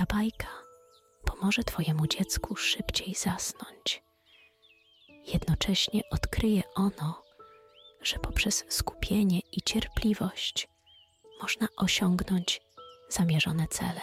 Ta 0.00 0.06
bajka 0.06 0.48
pomoże 1.24 1.64
Twojemu 1.64 2.06
dziecku 2.06 2.56
szybciej 2.56 3.14
zasnąć. 3.14 4.02
Jednocześnie 5.26 6.02
odkryje 6.10 6.62
ono, 6.74 7.22
że 8.02 8.18
poprzez 8.18 8.64
skupienie 8.68 9.40
i 9.52 9.62
cierpliwość 9.62 10.68
można 11.42 11.68
osiągnąć 11.76 12.60
zamierzone 13.08 13.68
cele. 13.68 14.00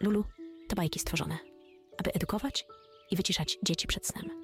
Lulu, 0.00 0.24
to 0.68 0.76
bajki 0.76 0.98
stworzone, 0.98 1.38
aby 1.98 2.12
edukować 2.12 2.66
i 3.10 3.16
wyciszać 3.16 3.58
dzieci 3.62 3.86
przed 3.86 4.06
snem. 4.06 4.42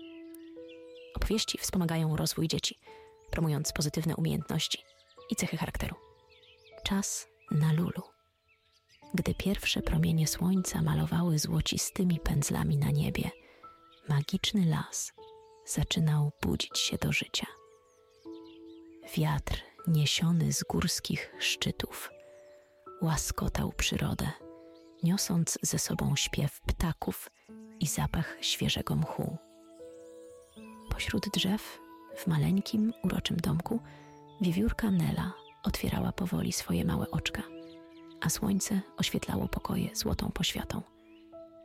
Opowieści 1.17 1.59
wspomagają 1.59 2.17
rozwój 2.17 2.49
dzieci, 2.49 2.79
promując 3.31 3.73
pozytywne 3.73 4.17
umiejętności 4.17 4.85
i 5.31 5.37
cechy 5.37 5.57
charakteru. 5.57 5.97
Czas 6.85 7.29
na 7.51 7.73
Lulu. 7.73 8.12
Gdy 9.15 9.35
pierwsze 9.35 9.83
promienie 9.83 10.27
słońca 10.27 10.83
malowały 10.83 11.39
złocistymi 11.39 12.21
pędzlami 12.21 12.79
na 12.79 12.91
niebie, 12.91 13.31
magiczny 14.09 14.67
las 14.67 15.13
zaczynał 15.67 16.33
budzić 16.43 16.79
się 16.79 16.97
do 16.97 17.13
życia. 17.13 17.47
Wiatr 19.17 19.63
niesiony 19.89 20.53
z 20.53 20.63
górskich 20.63 21.35
szczytów 21.39 22.11
łaskotał 23.03 23.73
przyrodę, 23.73 24.29
niosąc 25.03 25.59
ze 25.63 25.79
sobą 25.79 26.17
śpiew 26.17 26.61
ptaków 26.61 27.31
i 27.81 27.87
zapach 27.87 28.37
świeżego 28.41 28.97
mchu. 28.97 29.37
Pośród 30.91 31.29
drzew, 31.35 31.79
w 32.17 32.27
maleńkim, 32.27 32.93
uroczym 33.05 33.37
domku, 33.37 33.81
wiewiórka 34.41 34.91
Nela 34.91 35.33
otwierała 35.63 36.13
powoli 36.13 36.53
swoje 36.53 36.85
małe 36.85 37.11
oczka, 37.11 37.43
a 38.23 38.31
słońce 38.31 38.81
oświetlało 38.97 39.49
pokoje 39.49 39.97
złotą 39.97 40.31
poświatą. 40.31 40.83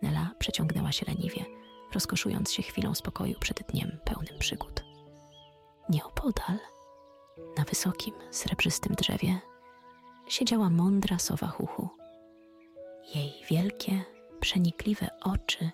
Nela 0.01 0.31
przeciągnęła 0.39 0.91
się 0.91 1.05
leniwie, 1.05 1.45
rozkoszując 1.93 2.51
się 2.51 2.63
chwilą 2.63 2.95
spokoju 2.95 3.39
przed 3.39 3.63
dniem 3.71 3.97
pełnym 4.05 4.39
przygód. 4.39 4.83
Nieopodal, 5.89 6.59
na 7.57 7.63
wysokim, 7.63 8.13
srebrzystym 8.31 8.95
drzewie, 8.95 9.39
siedziała 10.27 10.69
mądra 10.69 11.19
sowa 11.19 11.47
huchu. 11.47 11.89
Jej 13.15 13.33
wielkie, 13.49 14.01
przenikliwe 14.39 15.07
oczy 15.21 15.71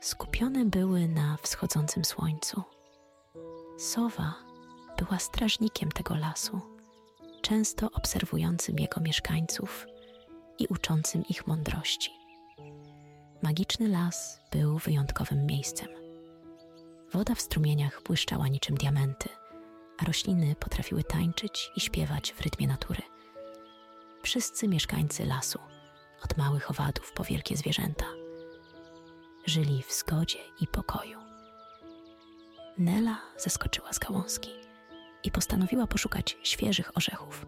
skupione 0.00 0.64
były 0.64 1.08
na 1.08 1.36
wschodzącym 1.42 2.04
słońcu. 2.04 2.62
Sowa 3.78 4.34
była 4.98 5.18
strażnikiem 5.18 5.92
tego 5.92 6.16
lasu, 6.16 6.60
często 7.42 7.90
obserwującym 7.92 8.78
jego 8.78 9.00
mieszkańców 9.00 9.86
i 10.58 10.66
uczącym 10.66 11.24
ich 11.28 11.46
mądrości. 11.46 12.10
Magiczny 13.42 13.88
las 13.88 14.40
był 14.52 14.78
wyjątkowym 14.78 15.46
miejscem. 15.46 15.88
Woda 17.12 17.34
w 17.34 17.40
strumieniach 17.40 18.02
błyszczała 18.02 18.48
niczym 18.48 18.76
diamenty, 18.76 19.28
a 19.98 20.04
rośliny 20.04 20.54
potrafiły 20.54 21.04
tańczyć 21.04 21.70
i 21.76 21.80
śpiewać 21.80 22.32
w 22.32 22.40
rytmie 22.40 22.66
natury. 22.66 23.02
Wszyscy 24.22 24.68
mieszkańcy 24.68 25.26
lasu, 25.26 25.58
od 26.24 26.36
małych 26.36 26.70
owadów 26.70 27.12
po 27.12 27.24
wielkie 27.24 27.56
zwierzęta, 27.56 28.06
żyli 29.46 29.82
w 29.82 29.92
zgodzie 29.92 30.38
i 30.60 30.66
pokoju. 30.66 31.18
Nela 32.78 33.20
zeskoczyła 33.38 33.92
z 33.92 33.98
gałązki 33.98 34.50
i 35.24 35.30
postanowiła 35.30 35.86
poszukać 35.86 36.38
świeżych 36.42 36.96
orzechów. 36.96 37.46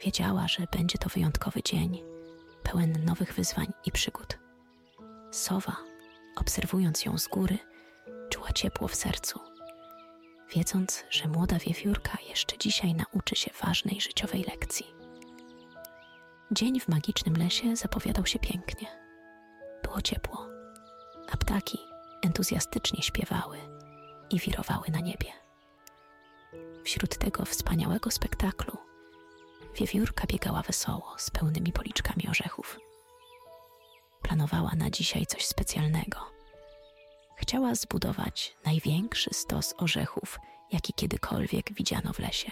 Wiedziała, 0.00 0.48
że 0.48 0.66
będzie 0.72 0.98
to 0.98 1.08
wyjątkowy 1.08 1.62
dzień, 1.62 2.02
pełen 2.72 3.04
nowych 3.04 3.34
wyzwań 3.34 3.66
i 3.84 3.92
przygód. 3.92 4.38
Sowa, 5.30 5.76
obserwując 6.36 7.04
ją 7.04 7.18
z 7.18 7.28
góry, 7.28 7.58
czuła 8.30 8.52
ciepło 8.52 8.88
w 8.88 8.94
sercu, 8.94 9.40
wiedząc, 10.54 11.04
że 11.10 11.28
młoda 11.28 11.58
wiewiórka 11.58 12.18
jeszcze 12.28 12.58
dzisiaj 12.58 12.94
nauczy 12.94 13.36
się 13.36 13.50
ważnej 13.62 14.00
życiowej 14.00 14.44
lekcji. 14.44 14.86
Dzień 16.52 16.80
w 16.80 16.88
magicznym 16.88 17.36
lesie 17.36 17.76
zapowiadał 17.76 18.26
się 18.26 18.38
pięknie. 18.38 18.88
Było 19.82 20.02
ciepło, 20.02 20.46
a 21.32 21.36
ptaki 21.36 21.78
entuzjastycznie 22.22 23.02
śpiewały 23.02 23.58
i 24.30 24.38
wirowały 24.38 24.86
na 24.92 25.00
niebie. 25.00 25.32
Wśród 26.84 27.18
tego 27.18 27.44
wspaniałego 27.44 28.10
spektaklu 28.10 28.87
wiewiórka 29.78 30.26
biegała 30.26 30.62
wesoło 30.62 31.14
z 31.18 31.30
pełnymi 31.30 31.72
policzkami 31.72 32.28
orzechów. 32.30 32.80
Planowała 34.22 34.72
na 34.76 34.90
dzisiaj 34.90 35.26
coś 35.26 35.46
specjalnego. 35.46 36.18
Chciała 37.36 37.74
zbudować 37.74 38.56
największy 38.64 39.30
stos 39.32 39.74
orzechów, 39.78 40.38
jaki 40.72 40.92
kiedykolwiek 40.92 41.72
widziano 41.72 42.12
w 42.12 42.18
lesie. 42.18 42.50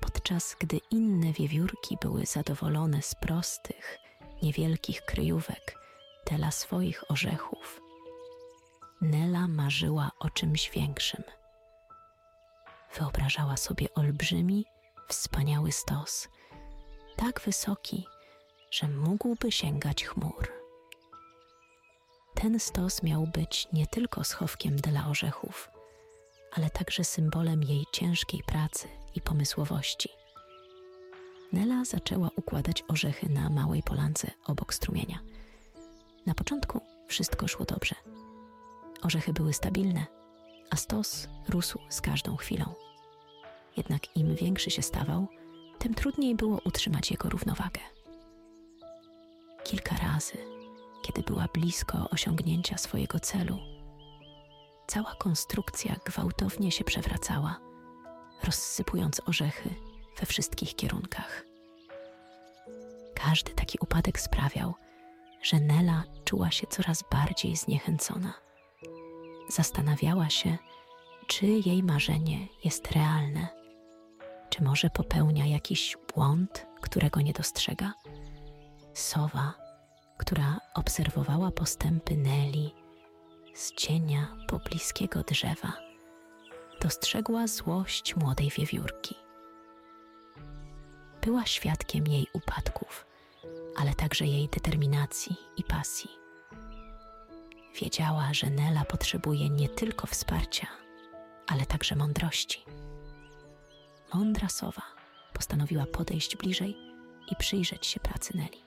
Podczas 0.00 0.56
gdy 0.60 0.80
inne 0.90 1.32
wiewiórki 1.32 1.96
były 2.00 2.26
zadowolone 2.26 3.02
z 3.02 3.14
prostych, 3.14 3.98
niewielkich 4.42 5.02
kryjówek, 5.02 5.78
tela 6.24 6.50
swoich 6.50 7.10
orzechów, 7.10 7.82
Nela 9.02 9.48
marzyła 9.48 10.10
o 10.18 10.30
czymś 10.30 10.70
większym. 10.70 11.22
Wyobrażała 12.98 13.56
sobie 13.56 13.94
olbrzymi, 13.94 14.64
wspaniały 15.14 15.72
stos, 15.72 16.28
tak 17.16 17.40
wysoki, 17.40 18.06
że 18.70 18.88
mógłby 18.88 19.52
sięgać 19.52 20.04
chmur. 20.04 20.52
Ten 22.34 22.60
stos 22.60 23.02
miał 23.02 23.26
być 23.26 23.68
nie 23.72 23.86
tylko 23.86 24.24
schowkiem 24.24 24.76
dla 24.76 25.08
orzechów, 25.08 25.70
ale 26.52 26.70
także 26.70 27.04
symbolem 27.04 27.62
jej 27.62 27.84
ciężkiej 27.92 28.42
pracy 28.46 28.88
i 29.14 29.20
pomysłowości. 29.20 30.08
Nela 31.52 31.84
zaczęła 31.84 32.30
układać 32.36 32.84
orzechy 32.88 33.28
na 33.28 33.50
małej 33.50 33.82
polance 33.82 34.30
obok 34.46 34.74
strumienia. 34.74 35.18
Na 36.26 36.34
początku 36.34 36.80
wszystko 37.06 37.48
szło 37.48 37.64
dobrze. 37.64 37.94
Orzechy 39.02 39.32
były 39.32 39.52
stabilne, 39.52 40.06
a 40.70 40.76
stos 40.76 41.28
rósł 41.48 41.78
z 41.88 42.00
każdą 42.00 42.36
chwilą. 42.36 42.74
Jednak 43.76 44.16
im 44.16 44.34
większy 44.34 44.70
się 44.70 44.82
stawał, 44.82 45.26
tym 45.78 45.94
trudniej 45.94 46.34
było 46.34 46.60
utrzymać 46.64 47.10
jego 47.10 47.28
równowagę. 47.28 47.80
Kilka 49.64 49.96
razy, 49.96 50.38
kiedy 51.02 51.22
była 51.22 51.48
blisko 51.54 52.10
osiągnięcia 52.10 52.78
swojego 52.78 53.20
celu, 53.20 53.58
cała 54.86 55.14
konstrukcja 55.14 55.96
gwałtownie 56.04 56.72
się 56.72 56.84
przewracała, 56.84 57.60
rozsypując 58.44 59.20
orzechy 59.26 59.74
we 60.20 60.26
wszystkich 60.26 60.76
kierunkach. 60.76 61.44
Każdy 63.14 63.54
taki 63.54 63.78
upadek 63.80 64.20
sprawiał, 64.20 64.74
że 65.42 65.60
Nela 65.60 66.04
czuła 66.24 66.50
się 66.50 66.66
coraz 66.66 67.04
bardziej 67.10 67.56
zniechęcona. 67.56 68.32
Zastanawiała 69.48 70.30
się, 70.30 70.58
czy 71.26 71.46
jej 71.46 71.82
marzenie 71.82 72.48
jest 72.64 72.92
realne, 72.92 73.61
czy 74.52 74.62
może 74.64 74.90
popełnia 74.90 75.46
jakiś 75.46 75.96
błąd, 76.14 76.66
którego 76.80 77.20
nie 77.20 77.32
dostrzega. 77.32 77.92
Sowa, 78.94 79.54
która 80.18 80.58
obserwowała 80.74 81.50
postępy 81.50 82.16
Neli 82.16 82.74
z 83.54 83.72
cienia 83.74 84.36
pobliskiego 84.48 85.22
drzewa, 85.22 85.72
dostrzegła 86.80 87.46
złość 87.46 88.16
młodej 88.16 88.50
wiewiórki. 88.50 89.14
Była 91.22 91.46
świadkiem 91.46 92.06
jej 92.06 92.26
upadków, 92.32 93.06
ale 93.76 93.94
także 93.94 94.26
jej 94.26 94.48
determinacji 94.48 95.36
i 95.56 95.64
pasji. 95.64 96.10
Wiedziała, 97.80 98.28
że 98.32 98.50
Nela 98.50 98.84
potrzebuje 98.84 99.50
nie 99.50 99.68
tylko 99.68 100.06
wsparcia, 100.06 100.66
ale 101.46 101.66
także 101.66 101.96
mądrości. 101.96 102.64
Mądra 104.14 104.48
sowa 104.48 104.82
postanowiła 105.32 105.86
podejść 105.86 106.36
bliżej 106.36 106.76
i 107.30 107.36
przyjrzeć 107.36 107.86
się 107.86 108.00
pracy 108.00 108.36
Neli. 108.36 108.62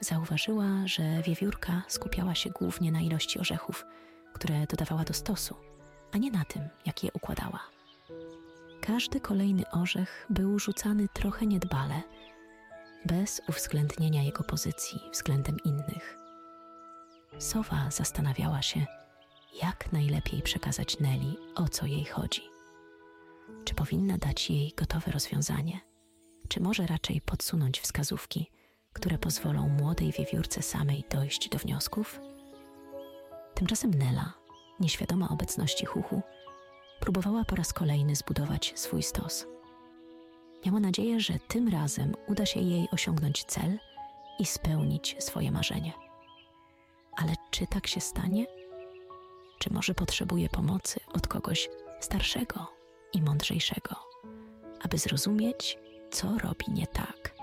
Zauważyła, 0.00 0.66
że 0.84 1.22
wiewiórka 1.22 1.82
skupiała 1.88 2.34
się 2.34 2.50
głównie 2.50 2.92
na 2.92 3.00
ilości 3.00 3.38
orzechów, 3.38 3.84
które 4.32 4.66
dodawała 4.66 5.04
do 5.04 5.14
stosu, 5.14 5.56
a 6.12 6.18
nie 6.18 6.30
na 6.30 6.44
tym, 6.44 6.62
jak 6.86 7.04
je 7.04 7.10
układała. 7.12 7.60
Każdy 8.80 9.20
kolejny 9.20 9.70
orzech 9.70 10.26
był 10.30 10.58
rzucany 10.58 11.08
trochę 11.12 11.46
niedbale, 11.46 12.02
bez 13.04 13.42
uwzględnienia 13.48 14.22
jego 14.22 14.44
pozycji 14.44 15.00
względem 15.12 15.56
innych. 15.64 16.18
Sowa 17.38 17.90
zastanawiała 17.90 18.62
się, 18.62 18.86
jak 19.62 19.92
najlepiej 19.92 20.42
przekazać 20.42 21.00
Nelly, 21.00 21.34
o 21.54 21.68
co 21.68 21.86
jej 21.86 22.04
chodzi. 22.04 22.55
Czy 23.66 23.74
powinna 23.74 24.18
dać 24.18 24.50
jej 24.50 24.72
gotowe 24.76 25.12
rozwiązanie, 25.12 25.80
czy 26.48 26.60
może 26.60 26.86
raczej 26.86 27.20
podsunąć 27.20 27.80
wskazówki, 27.80 28.50
które 28.92 29.18
pozwolą 29.18 29.68
młodej 29.68 30.12
wiewiórce 30.12 30.62
samej 30.62 31.04
dojść 31.10 31.48
do 31.48 31.58
wniosków? 31.58 32.20
Tymczasem 33.54 33.94
Nela, 33.94 34.34
nieświadoma 34.80 35.28
obecności 35.28 35.86
Huchu, 35.86 36.22
próbowała 37.00 37.44
po 37.44 37.56
raz 37.56 37.72
kolejny 37.72 38.16
zbudować 38.16 38.72
swój 38.76 39.02
stos. 39.02 39.46
Miała 40.66 40.80
nadzieję, 40.80 41.20
że 41.20 41.38
tym 41.48 41.68
razem 41.68 42.14
uda 42.26 42.46
się 42.46 42.60
jej 42.60 42.88
osiągnąć 42.92 43.44
cel 43.44 43.78
i 44.38 44.46
spełnić 44.46 45.16
swoje 45.18 45.50
marzenie. 45.50 45.92
Ale 47.16 47.34
czy 47.50 47.66
tak 47.66 47.86
się 47.86 48.00
stanie? 48.00 48.46
Czy 49.58 49.72
może 49.72 49.94
potrzebuje 49.94 50.48
pomocy 50.48 51.00
od 51.12 51.26
kogoś 51.28 51.68
starszego 52.00 52.75
i 53.16 53.22
mądrzejszego, 53.22 53.96
aby 54.82 54.98
zrozumieć, 54.98 55.78
co 56.10 56.38
robi 56.38 56.66
nie 56.68 56.86
tak? 56.86 57.34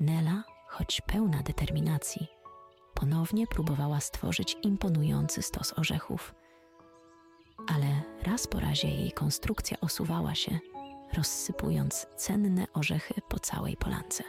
Nela, 0.00 0.44
choć 0.68 1.00
pełna 1.00 1.42
determinacji, 1.42 2.28
ponownie 2.94 3.46
próbowała 3.46 4.00
stworzyć 4.00 4.56
imponujący 4.62 5.42
stos 5.42 5.78
orzechów. 5.78 6.34
Ale 7.68 7.86
raz 8.22 8.46
po 8.46 8.60
razie 8.60 8.88
jej 8.88 9.12
konstrukcja 9.12 9.80
osuwała 9.80 10.34
się, 10.34 10.58
rozsypując 11.16 12.06
cenne 12.16 12.66
orzechy 12.74 13.14
po 13.28 13.38
całej 13.38 13.76
polance. 13.76 14.24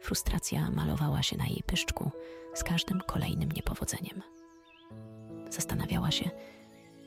Frustracja 0.00 0.70
malowała 0.70 1.22
się 1.22 1.36
na 1.36 1.46
jej 1.46 1.62
pyszczku 1.66 2.10
z 2.54 2.64
każdym 2.64 3.00
kolejnym 3.00 3.52
niepowodzeniem. 3.52 4.22
Zastanawiała 5.50 6.10
się, 6.10 6.30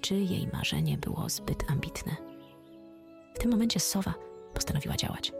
czy 0.02 0.16
jej 0.16 0.48
marzenie 0.54 0.98
było 0.98 1.30
zbyt 1.30 1.72
ambitne. 1.72 2.16
W 3.36 3.40
tym 3.40 3.52
momencie 3.52 3.80
sowa 3.80 4.14
postanowiła 4.54 4.96
działać. 4.96 5.32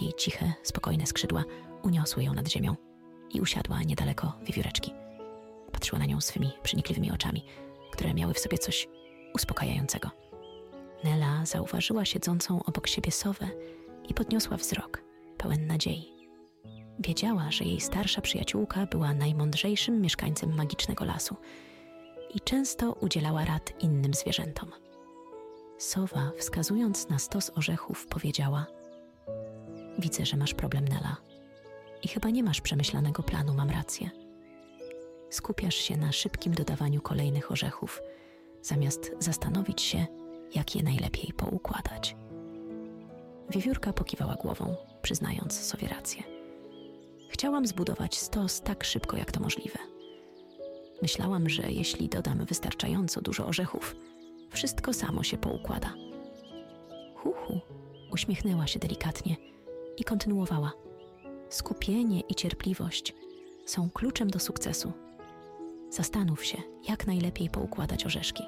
Jej 0.00 0.12
ciche, 0.12 0.52
spokojne 0.62 1.06
skrzydła 1.06 1.44
uniosły 1.82 2.24
ją 2.24 2.34
nad 2.34 2.48
ziemią 2.48 2.76
i 3.30 3.40
usiadła 3.40 3.82
niedaleko 3.82 4.32
wiewióreczki. 4.42 4.92
Patrzyła 5.72 5.98
na 5.98 6.06
nią 6.06 6.20
swymi 6.20 6.50
przenikliwymi 6.62 7.12
oczami, 7.12 7.44
które 7.92 8.14
miały 8.14 8.34
w 8.34 8.38
sobie 8.38 8.58
coś 8.58 8.88
uspokajającego. 9.34 10.10
Nela 11.04 11.46
zauważyła 11.46 12.04
siedzącą 12.04 12.64
obok 12.64 12.86
siebie 12.86 13.10
sowę 13.10 13.48
i 14.08 14.14
podniosła 14.14 14.56
wzrok, 14.56 15.02
pełen 15.38 15.66
nadziei. 15.66 16.14
Wiedziała, 16.98 17.50
że 17.50 17.64
jej 17.64 17.80
starsza 17.80 18.20
przyjaciółka 18.20 18.86
była 18.86 19.14
najmądrzejszym 19.14 20.00
mieszkańcem 20.00 20.54
magicznego 20.56 21.04
lasu 21.04 21.36
i 22.34 22.40
często 22.40 22.92
udzielała 22.92 23.44
rad 23.44 23.82
innym 23.82 24.14
zwierzętom. 24.14 24.72
Sowa, 25.78 26.30
wskazując 26.38 27.08
na 27.08 27.18
stos 27.18 27.50
orzechów, 27.54 28.06
powiedziała: 28.06 28.66
Widzę, 29.98 30.26
że 30.26 30.36
masz 30.36 30.54
problem, 30.54 30.88
Nela. 30.88 31.16
I 32.02 32.08
chyba 32.08 32.30
nie 32.30 32.42
masz 32.42 32.60
przemyślanego 32.60 33.22
planu, 33.22 33.54
mam 33.54 33.70
rację. 33.70 34.10
Skupiasz 35.30 35.74
się 35.74 35.96
na 35.96 36.12
szybkim 36.12 36.54
dodawaniu 36.54 37.00
kolejnych 37.00 37.52
orzechów, 37.52 38.02
zamiast 38.62 39.12
zastanowić 39.18 39.82
się, 39.82 40.06
jak 40.54 40.76
je 40.76 40.82
najlepiej 40.82 41.32
poukładać. 41.32 42.16
Wiewiórka 43.50 43.92
pokiwała 43.92 44.34
głową, 44.34 44.76
przyznając 45.02 45.60
sobie 45.60 45.88
rację. 45.88 46.22
Chciałam 47.30 47.66
zbudować 47.66 48.18
stos 48.18 48.60
tak 48.60 48.84
szybko, 48.84 49.16
jak 49.16 49.32
to 49.32 49.40
możliwe. 49.40 49.93
Myślałam, 51.02 51.48
że 51.48 51.62
jeśli 51.72 52.08
dodam 52.08 52.44
wystarczająco 52.44 53.20
dużo 53.20 53.46
orzechów, 53.46 53.96
wszystko 54.50 54.92
samo 54.92 55.22
się 55.22 55.36
poukłada. 55.36 55.94
Huhu, 57.14 57.60
uśmiechnęła 58.12 58.66
się 58.66 58.78
delikatnie 58.78 59.36
i 59.96 60.04
kontynuowała. 60.04 60.72
Skupienie 61.48 62.20
i 62.20 62.34
cierpliwość 62.34 63.14
są 63.66 63.90
kluczem 63.90 64.30
do 64.30 64.38
sukcesu. 64.38 64.92
Zastanów 65.90 66.44
się, 66.44 66.62
jak 66.88 67.06
najlepiej 67.06 67.50
poukładać 67.50 68.06
orzeszki. 68.06 68.42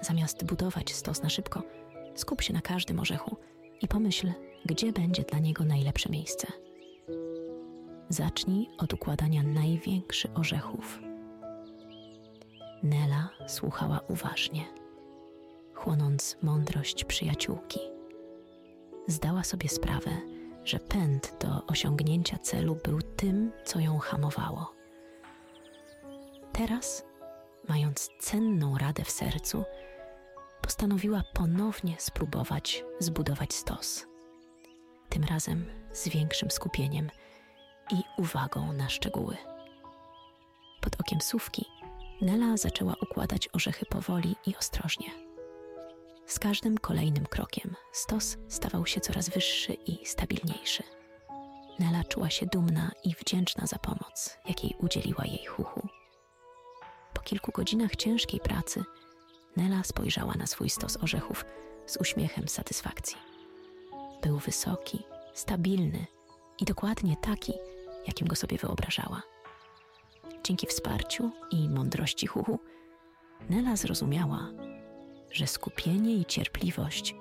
Zamiast 0.00 0.44
budować 0.44 0.94
stos 0.94 1.22
na 1.22 1.28
szybko, 1.28 1.62
skup 2.14 2.42
się 2.42 2.52
na 2.52 2.60
każdym 2.60 3.00
orzechu 3.00 3.36
i 3.82 3.88
pomyśl, 3.88 4.32
gdzie 4.66 4.92
będzie 4.92 5.22
dla 5.22 5.38
niego 5.38 5.64
najlepsze 5.64 6.08
miejsce. 6.08 6.46
Zacznij 8.08 8.68
od 8.78 8.94
układania 8.94 9.42
największych 9.42 10.38
orzechów. 10.38 11.07
Nela 12.82 13.28
słuchała 13.46 14.00
uważnie, 14.08 14.64
chłonąc 15.74 16.36
mądrość 16.42 17.04
przyjaciółki. 17.04 17.80
Zdała 19.06 19.44
sobie 19.44 19.68
sprawę, 19.68 20.10
że 20.64 20.78
pęd 20.78 21.36
do 21.40 21.66
osiągnięcia 21.66 22.38
celu 22.38 22.78
był 22.84 23.02
tym, 23.02 23.52
co 23.64 23.80
ją 23.80 23.98
hamowało. 23.98 24.74
Teraz, 26.52 27.04
mając 27.68 28.10
cenną 28.20 28.78
radę 28.78 29.04
w 29.04 29.10
sercu, 29.10 29.64
postanowiła 30.62 31.22
ponownie 31.34 31.94
spróbować 31.98 32.84
zbudować 32.98 33.54
stos. 33.54 34.06
Tym 35.08 35.24
razem 35.24 35.66
z 35.92 36.08
większym 36.08 36.50
skupieniem 36.50 37.10
i 37.90 38.22
uwagą 38.22 38.72
na 38.72 38.88
szczegóły. 38.88 39.36
Pod 40.80 41.00
okiem 41.00 41.20
sówki 41.20 41.77
Nela 42.20 42.56
zaczęła 42.56 42.94
układać 43.02 43.48
orzechy 43.52 43.86
powoli 43.86 44.36
i 44.46 44.56
ostrożnie. 44.56 45.10
Z 46.26 46.38
każdym 46.38 46.78
kolejnym 46.78 47.26
krokiem 47.26 47.74
stos 47.92 48.36
stawał 48.48 48.86
się 48.86 49.00
coraz 49.00 49.28
wyższy 49.28 49.72
i 49.72 50.06
stabilniejszy. 50.06 50.82
Nela 51.78 52.04
czuła 52.04 52.30
się 52.30 52.46
dumna 52.46 52.90
i 53.04 53.14
wdzięczna 53.14 53.66
za 53.66 53.78
pomoc, 53.78 54.38
jakiej 54.48 54.74
udzieliła 54.78 55.24
jej 55.24 55.46
Huchu. 55.46 55.88
Po 57.14 57.22
kilku 57.22 57.52
godzinach 57.52 57.96
ciężkiej 57.96 58.40
pracy 58.40 58.84
Nela 59.56 59.84
spojrzała 59.84 60.34
na 60.34 60.46
swój 60.46 60.70
stos 60.70 60.96
orzechów 60.96 61.44
z 61.86 61.96
uśmiechem 61.96 62.48
satysfakcji. 62.48 63.16
Był 64.22 64.38
wysoki, 64.38 65.02
stabilny 65.34 66.06
i 66.60 66.64
dokładnie 66.64 67.16
taki, 67.16 67.52
jakim 68.06 68.28
go 68.28 68.36
sobie 68.36 68.58
wyobrażała. 68.58 69.22
Dzięki 70.44 70.66
wsparciu 70.66 71.30
i 71.50 71.68
mądrości 71.68 72.26
Huchu, 72.26 72.58
Nela 73.50 73.76
zrozumiała, 73.76 74.50
że 75.32 75.46
skupienie 75.46 76.14
i 76.14 76.24
cierpliwość 76.24 77.14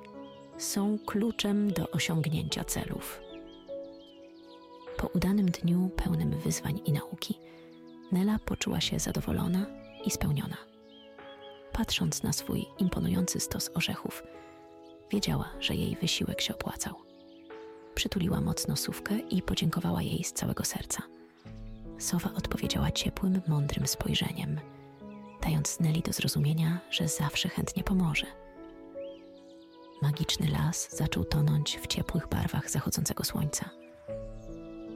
są 0.57 0.97
kluczem 1.05 1.71
do 1.71 1.89
osiągnięcia 1.91 2.63
celów. 2.63 3.21
Po 4.97 5.07
udanym 5.07 5.45
dniu 5.45 5.89
pełnym 5.95 6.39
wyzwań 6.39 6.81
i 6.85 6.91
nauki, 6.91 7.39
Nela 8.11 8.39
poczuła 8.45 8.81
się 8.81 8.99
zadowolona 8.99 9.65
i 10.05 10.11
spełniona. 10.11 10.57
Patrząc 11.71 12.23
na 12.23 12.33
swój 12.33 12.65
imponujący 12.79 13.39
stos 13.39 13.71
orzechów, 13.73 14.23
wiedziała, 15.11 15.49
że 15.59 15.75
jej 15.75 15.95
wysiłek 15.95 16.41
się 16.41 16.53
opłacał. 16.53 16.95
Przytuliła 17.95 18.41
mocno 18.41 18.75
sówkę 18.75 19.19
i 19.19 19.41
podziękowała 19.41 20.01
jej 20.01 20.23
z 20.23 20.33
całego 20.33 20.63
serca. 20.63 21.03
Sowa 21.97 22.29
odpowiedziała 22.37 22.91
ciepłym, 22.91 23.41
mądrym 23.47 23.87
spojrzeniem, 23.87 24.59
dając 25.41 25.79
Nelly 25.79 26.01
do 26.01 26.13
zrozumienia, 26.13 26.79
że 26.89 27.07
zawsze 27.07 27.49
chętnie 27.49 27.83
pomoże. 27.83 28.27
Magiczny 30.01 30.47
las 30.47 30.97
zaczął 30.97 31.23
tonąć 31.25 31.77
w 31.77 31.87
ciepłych 31.87 32.27
barwach 32.27 32.69
zachodzącego 32.69 33.23
słońca. 33.23 33.69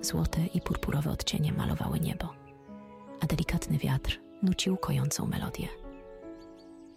Złote 0.01 0.45
i 0.45 0.61
purpurowe 0.61 1.11
odcienie 1.11 1.53
malowały 1.53 1.99
niebo, 1.99 2.33
a 3.21 3.25
delikatny 3.25 3.77
wiatr 3.77 4.19
nucił 4.43 4.77
kojącą 4.77 5.25
melodię. 5.25 5.67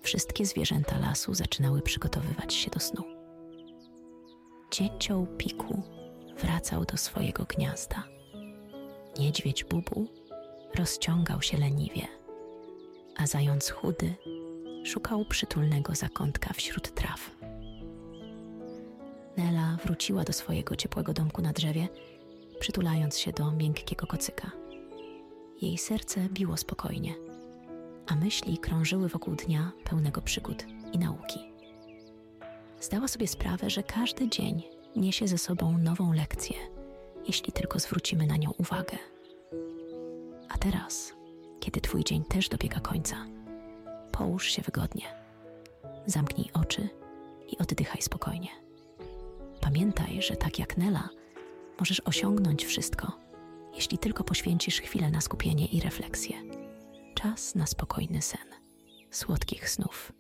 Wszystkie 0.02 0.46
zwierzęta 0.46 0.98
lasu 0.98 1.34
zaczynały 1.34 1.82
przygotowywać 1.82 2.54
się 2.54 2.70
do 2.70 2.80
snu. 2.80 3.04
Dzięcioł 4.70 5.26
Piku 5.26 5.82
wracał 6.38 6.84
do 6.84 6.96
swojego 6.96 7.44
gniazda. 7.44 8.13
Niedźwiedź 9.18 9.64
Bubu 9.64 10.06
rozciągał 10.74 11.42
się 11.42 11.58
leniwie, 11.58 12.08
a 13.16 13.26
zając 13.26 13.70
chudy 13.70 14.14
szukał 14.84 15.24
przytulnego 15.24 15.94
zakątka 15.94 16.52
wśród 16.52 16.94
traw. 16.94 17.30
Nela 19.36 19.78
wróciła 19.84 20.24
do 20.24 20.32
swojego 20.32 20.76
ciepłego 20.76 21.12
domku 21.12 21.42
na 21.42 21.52
drzewie, 21.52 21.88
przytulając 22.60 23.18
się 23.18 23.32
do 23.32 23.52
miękkiego 23.52 24.06
kocyka. 24.06 24.50
Jej 25.62 25.78
serce 25.78 26.28
biło 26.28 26.56
spokojnie, 26.56 27.14
a 28.06 28.14
myśli 28.16 28.58
krążyły 28.58 29.08
wokół 29.08 29.34
dnia 29.34 29.72
pełnego 29.84 30.22
przygód 30.22 30.64
i 30.92 30.98
nauki. 30.98 31.40
Zdała 32.80 33.08
sobie 33.08 33.28
sprawę, 33.28 33.70
że 33.70 33.82
każdy 33.82 34.28
dzień 34.28 34.62
niesie 34.96 35.28
ze 35.28 35.38
sobą 35.38 35.78
nową 35.78 36.12
lekcję, 36.12 36.56
jeśli 37.26 37.52
tylko 37.52 37.78
zwrócimy 37.78 38.26
na 38.26 38.36
nią 38.36 38.50
uwagę. 38.58 38.98
A 40.48 40.58
teraz, 40.58 41.12
kiedy 41.60 41.80
Twój 41.80 42.04
dzień 42.04 42.24
też 42.24 42.48
dobiega 42.48 42.80
końca, 42.80 43.26
połóż 44.12 44.46
się 44.46 44.62
wygodnie, 44.62 45.04
zamknij 46.06 46.50
oczy 46.52 46.88
i 47.48 47.58
oddychaj 47.58 48.02
spokojnie. 48.02 48.48
Pamiętaj, 49.60 50.22
że 50.22 50.36
tak 50.36 50.58
jak 50.58 50.76
Nela, 50.76 51.08
Możesz 51.80 52.02
osiągnąć 52.04 52.64
wszystko, 52.64 53.12
jeśli 53.74 53.98
tylko 53.98 54.24
poświęcisz 54.24 54.80
chwilę 54.80 55.10
na 55.10 55.20
skupienie 55.20 55.66
i 55.66 55.80
refleksję. 55.80 56.36
Czas 57.14 57.54
na 57.54 57.66
spokojny 57.66 58.22
sen. 58.22 58.46
Słodkich 59.10 59.70
snów. 59.70 60.12